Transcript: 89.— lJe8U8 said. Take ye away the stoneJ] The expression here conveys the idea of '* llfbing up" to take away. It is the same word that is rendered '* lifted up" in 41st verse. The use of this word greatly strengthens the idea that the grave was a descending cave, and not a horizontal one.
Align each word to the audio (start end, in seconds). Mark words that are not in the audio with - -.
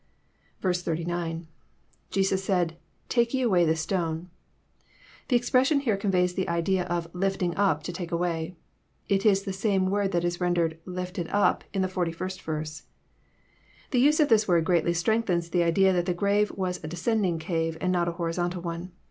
89.— 0.65 1.45
lJe8U8 2.11 2.39
said. 2.39 2.77
Take 3.07 3.35
ye 3.35 3.43
away 3.43 3.65
the 3.65 3.73
stoneJ] 3.73 4.25
The 5.27 5.35
expression 5.35 5.81
here 5.81 5.95
conveys 5.95 6.33
the 6.33 6.49
idea 6.49 6.85
of 6.85 7.13
'* 7.13 7.13
llfbing 7.13 7.53
up" 7.55 7.83
to 7.83 7.93
take 7.93 8.11
away. 8.11 8.55
It 9.07 9.27
is 9.27 9.43
the 9.43 9.53
same 9.53 9.91
word 9.91 10.11
that 10.13 10.23
is 10.23 10.41
rendered 10.41 10.79
'* 10.83 10.85
lifted 11.01 11.27
up" 11.27 11.65
in 11.71 11.83
41st 11.83 12.41
verse. 12.41 12.83
The 13.91 13.99
use 14.01 14.19
of 14.19 14.29
this 14.29 14.47
word 14.47 14.65
greatly 14.65 14.93
strengthens 14.95 15.49
the 15.49 15.61
idea 15.61 15.93
that 15.93 16.07
the 16.07 16.15
grave 16.15 16.49
was 16.53 16.83
a 16.83 16.87
descending 16.87 17.37
cave, 17.37 17.77
and 17.79 17.91
not 17.91 18.07
a 18.07 18.13
horizontal 18.13 18.63
one. 18.63 18.93